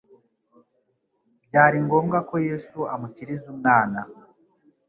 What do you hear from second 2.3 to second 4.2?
Yesu amukiriza umwana.